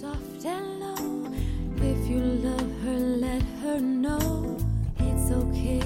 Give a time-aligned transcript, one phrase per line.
[0.00, 1.30] soft and low.
[1.76, 4.56] If you love her, let her know
[4.98, 5.80] it's ok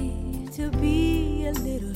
[0.56, 1.92] to be a little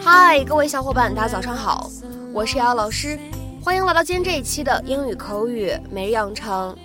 [0.00, 1.90] hi，各位小伙伴，大家早上好，
[2.32, 3.18] 我是瑶瑶老师，
[3.60, 6.76] 欢迎来到今天这一期的英语口语每日养成。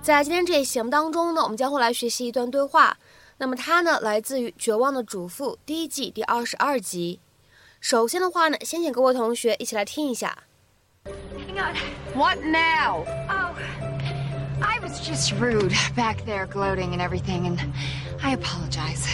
[0.00, 2.96] 在今天这一节目当中呢，我们将会来学习一段对话。
[3.38, 7.18] 那么它呢，来自于《绝望的主妇》第一季第二十二集。
[7.80, 10.44] 首先的话呢，先请各位同学一起来听一下。
[11.04, 11.76] Hang on.
[12.14, 13.04] What now?
[13.28, 13.56] Oh,
[14.60, 17.58] I was just rude back there, gloating and everything, and
[18.20, 19.06] I apologize.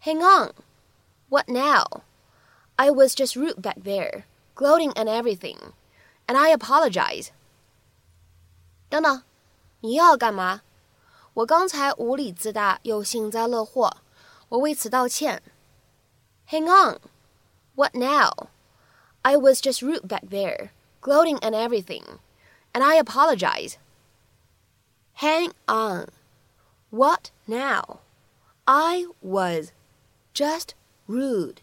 [0.00, 0.52] Hang on.
[1.28, 2.02] What now?
[2.76, 4.24] I was just rude back there,
[4.54, 5.56] gloating and everything,
[6.26, 7.28] and I apologize.
[8.88, 9.22] 等等，
[9.80, 10.62] 你又要干嘛？
[11.34, 13.98] 我刚才无理自大又幸灾乐祸，
[14.48, 15.40] 我为此道歉。
[16.48, 16.98] Hang on.
[17.79, 18.49] What now?
[19.23, 20.71] I was just rude back there,
[21.01, 22.19] gloating and everything,
[22.73, 23.77] and I apologize.
[25.15, 26.07] Hang on.
[26.89, 27.99] What now?
[28.67, 29.71] I was
[30.33, 30.75] just
[31.07, 31.61] rude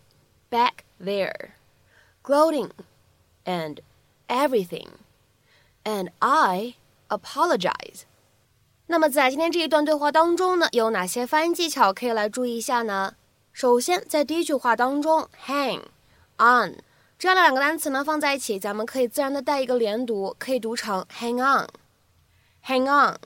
[0.51, 1.55] back there,
[2.23, 2.71] gloating
[3.45, 3.81] and
[4.29, 4.99] everything,
[5.85, 6.75] and I
[7.09, 8.05] apologize.
[8.87, 13.15] 那么在今天这一段对话当中呢，有哪些发音技巧可以来注意一下呢？
[13.53, 15.83] 首先，在第一句话当中，hang
[16.38, 16.78] On
[17.20, 23.18] 这样的两个单词呢放在一起，咱们可以自然的带一个连读，可以读成 hang on，hang on。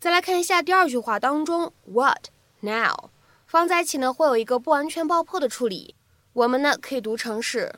[0.00, 2.28] 再来看一下第二句话当中，what
[2.60, 3.10] now
[3.46, 5.94] 放在一起呢会有一个不完全爆破的处理，
[6.32, 7.74] 我们呢可以读成是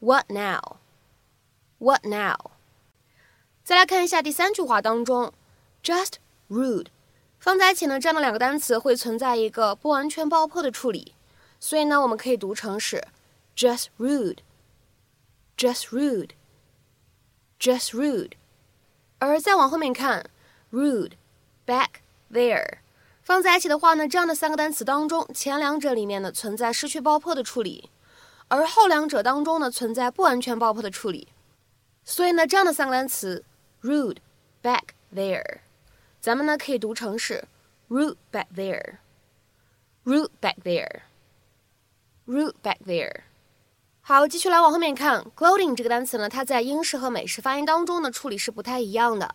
[0.00, 2.52] what now，what now。
[3.62, 5.32] 再来看一下第三句话当中
[5.82, 6.14] ，just
[6.48, 6.86] rude
[7.38, 11.14] 放在一起呢，这样的两个单词会存在一个不完全爆破的处理，
[11.58, 13.06] 所以呢我们可以读成是
[13.55, 16.33] just rude，just rude，just
[17.91, 18.31] rude。
[19.19, 20.29] 而再往后面看，
[20.71, 22.01] rude。back
[22.31, 22.79] there，
[23.21, 27.91] 放在一起的话呢，这样的三个单词当中，前两者里面呢存在失去爆破的处理，
[28.47, 31.27] 而后两者当中呢存在不完全爆破的处理。
[32.03, 33.45] 所以呢，这样的三个单词，
[33.83, 34.17] rude
[34.63, 34.81] back
[35.13, 35.59] there，
[36.19, 37.47] 咱们呢可以读成是
[37.87, 43.21] rude back there，rude back there，rude back there。
[44.06, 49.34] 好，继续来往后面看，gloating 这个单词呢，它在英式和美式发音当中呢处理是不太一样的。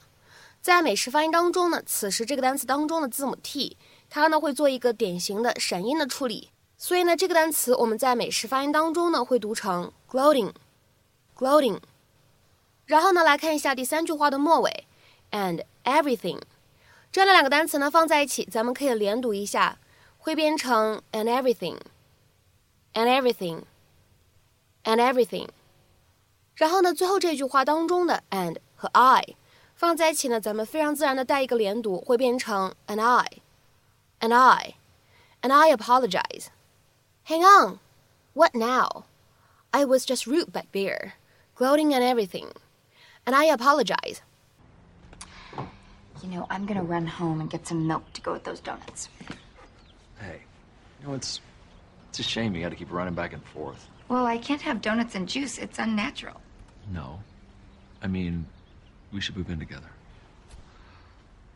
[0.62, 3.76] 在美式发音当中呢，此时这个单词当中的字母 t，
[4.12, 11.80] 它呢会做一个典型的闪音的处理，所以呢，这个单词我们在美式发音当中呢会读成 gloating，gloating。
[12.86, 14.86] 然后呢，来看一下第三句话的末尾
[15.32, 16.40] ，and everything，
[17.12, 19.80] 这两个单词呢放在一起，咱们可以连读一下，
[20.20, 21.80] 会变成 and everything，and
[22.94, 23.64] everything
[24.85, 25.49] everything，and everything。
[26.57, 29.37] 然后呢，最后这句话当中的 and 和 I。
[29.75, 36.47] 放在一起呢，咱们非常自然的带一个连读，会变成 and I，and I，and I apologize.
[37.25, 37.81] Hang on,
[38.35, 39.05] what now?
[39.73, 41.15] I was just rude back there,
[41.57, 42.53] gloating and everything,
[43.25, 44.19] and I apologize.
[46.23, 49.09] You know, I'm gonna run home and get some milk to go with those donuts.
[50.21, 50.43] Hey,
[51.01, 51.41] you know it's
[52.11, 53.89] it's a shame you got to keep running back and forth.
[54.10, 55.60] Well, I can't have donuts and juice.
[55.60, 56.42] It's unnatural.
[56.92, 57.20] No,
[58.02, 58.48] I mean,
[59.14, 59.90] we should move in together.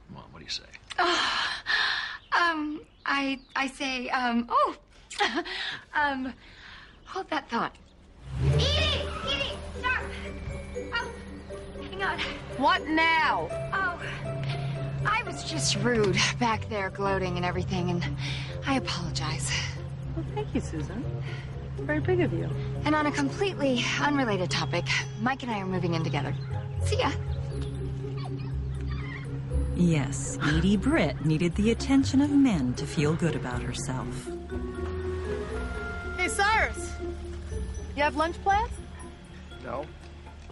[0.07, 0.63] Come on, what do you say?
[2.35, 4.75] Um, I I say, um, oh,
[5.95, 6.33] um,
[7.05, 7.75] hold that thought.
[8.43, 8.65] Edie,
[9.29, 10.01] Edie, stop!
[10.95, 11.11] Oh,
[11.79, 12.19] hang on.
[12.57, 13.47] What now?
[13.71, 14.01] Oh,
[15.05, 18.03] I was just rude back there, gloating and everything, and
[18.65, 19.51] I apologize.
[20.15, 21.05] Well, thank you, Susan.
[21.79, 22.49] Very big of you.
[22.85, 24.85] And on a completely unrelated topic,
[25.21, 26.33] Mike and I are moving in together.
[26.83, 27.11] See ya.
[29.75, 34.29] Yes, Edie Britt needed the attention of men to feel good about herself.
[36.17, 36.91] Hey, Cyrus.
[37.95, 38.71] You have lunch plans?
[39.63, 39.85] No.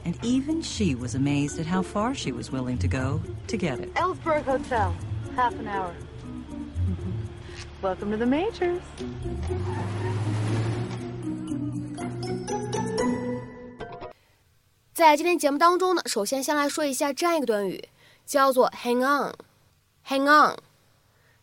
[0.05, 3.79] And even she was amazed at how far she was willing to go to get
[3.79, 3.93] it.
[3.93, 4.95] Ellsberg Hotel.
[5.35, 5.93] Half an hour.
[6.25, 7.11] Mm-hmm.
[7.83, 8.81] Welcome to the Majors.
[15.01, 17.89] 在今天节目当中呢，首先先来说一下这样一个短语，
[18.23, 19.33] 叫做 hang on。
[20.07, 20.55] hang on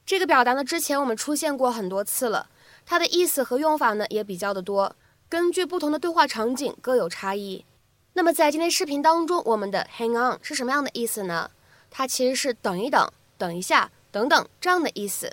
[0.06, 2.48] 这个表达呢，之前我们出现过很多次了，
[2.86, 4.94] 它的意思和用法呢也比较的多，
[5.28, 7.64] 根据不同的对话场景各有差异。
[8.12, 11.50] 那么在今天视频当中，我们的 hang on 是什么样的意思呢？
[11.90, 15.32] 它其实是等一等、等一下、等等这样的意思。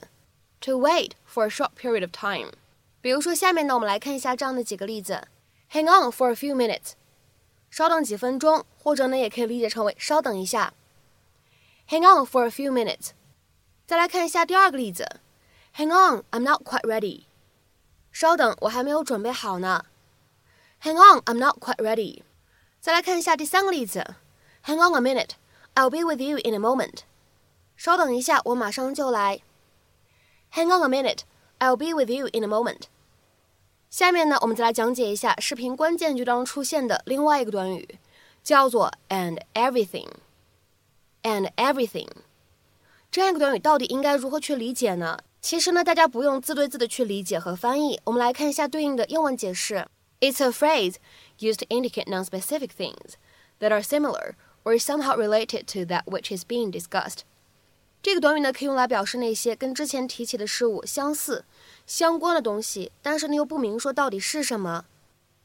[0.61, 2.53] To wait for a short period of time。
[3.01, 5.27] 比如说，下面呢，我们来看一下这样的几个例子。
[5.71, 6.93] Hang on for a few minutes，
[7.75, 10.73] 稍等几分钟，或者呢也可以理解成为稍等一下。
[11.89, 13.09] Hang on for a few minutes。
[13.85, 15.19] 再来看一下第二个例子
[15.75, 17.25] ，Hang on, I'm not quite ready。
[18.13, 19.83] 稍等，我还没有准备好呢。
[20.83, 22.21] Hang on, I'm not quite ready。
[22.79, 24.15] 再来看一下第三个例子
[24.63, 25.31] ，Hang on a minute,
[25.73, 26.99] I'll be with you in a moment。
[27.75, 29.41] 稍等一下，我马上就来。
[30.53, 31.23] Hang on a minute,
[31.59, 32.83] I'll be with you in a moment。
[33.90, 37.98] 下面呢，我们再来讲解一下视频关键句当中出现的另外一个短语，
[38.42, 42.08] 叫做 and everything。and everything
[43.10, 45.18] 这样一个短语到底应该如何去理解呢？
[45.42, 49.86] 其实呢，大家不用字对字的去理解和翻译，我们来看一下对应的英文解释。
[50.20, 50.94] It's a phrase
[51.38, 53.14] used to indicate non-specific things
[53.58, 54.34] that are similar
[54.64, 57.20] or somehow related to that which is being discussed。
[58.05, 61.43] 这个短语呢，可以用来表示那些跟之前提起的事物相似、
[61.87, 64.85] 相关的东西，但是呢又不明说到底是什么。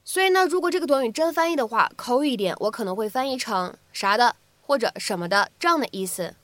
[0.04, 6.34] 所以呢，如果这个短语真翻译的话，口语一点，我可能会翻译成啥的或者什么的这样的意思。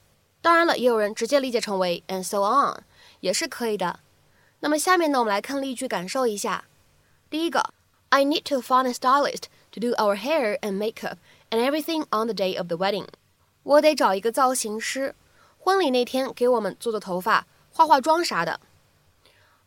[0.41, 2.83] 当然了，也有人直接理解成为 and so on，
[3.21, 4.01] 也是可以的。
[4.61, 6.65] 那么下面呢，我们来看例句，感受一下。
[7.29, 7.75] 第一个
[8.09, 9.43] ，I need to find a stylist
[9.73, 11.19] to do our hair and makeup
[11.51, 13.05] and everything on the day of the wedding。
[13.65, 15.15] 我得找一个造型师。
[15.66, 18.60] 婚礼那天给我们做做头发、化化妆啥的。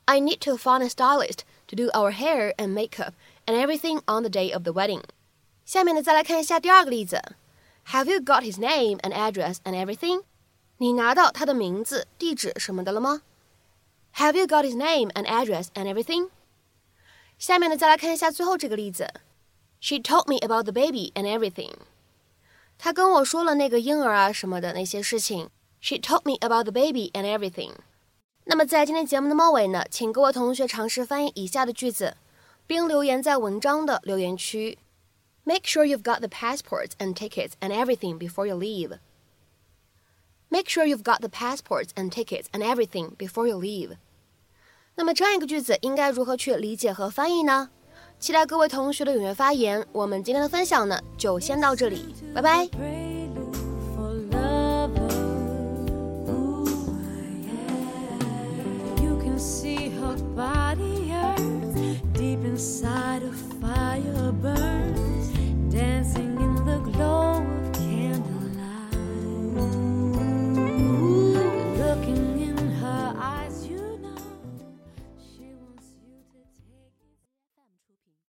[0.06, 3.12] I need to find a stylist to do our hair and makeup
[3.46, 5.02] and everything on the day of the wedding。
[5.64, 7.22] 下面呢，再来看一下第二个例子。
[7.88, 10.24] Have you got his name and address and everything？
[10.78, 13.22] 你拿到他的名字、地址什么的了吗？
[14.16, 16.30] Have you got his name and address and everything？
[17.38, 19.08] 下面呢，再来看一下最后这个例子。
[19.80, 21.72] She told me about the baby and everything。
[22.78, 25.50] 她跟我说了那个婴儿啊什么的那些事情。
[25.81, 27.71] She told me about the baby and everything。
[28.45, 32.17] 那么在今天节目的末尾呢，请各位同学尝试翻译以下的句子，
[32.67, 34.77] 并留言在文章的留言区。
[35.43, 38.97] Make sure you've got the passports and tickets and everything before you leave.
[40.49, 43.97] Make sure you've got the passports and tickets and everything before you leave.
[44.95, 47.69] 那么这样一个句子应该如何去理解和翻译呢？
[48.19, 49.85] 期待各位同学的踊跃发言。
[49.91, 53.18] 我们今天的分享呢，就先到这里，拜拜。
[62.59, 64.58] side a fire burning.